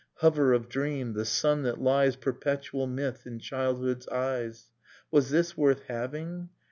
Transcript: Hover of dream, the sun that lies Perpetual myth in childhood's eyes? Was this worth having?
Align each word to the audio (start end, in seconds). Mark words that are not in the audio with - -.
Hover 0.15 0.51
of 0.53 0.67
dream, 0.67 1.13
the 1.13 1.25
sun 1.25 1.61
that 1.61 1.79
lies 1.79 2.15
Perpetual 2.15 2.87
myth 2.87 3.27
in 3.27 3.37
childhood's 3.37 4.07
eyes? 4.07 4.67
Was 5.11 5.29
this 5.29 5.55
worth 5.55 5.81
having? 5.81 6.49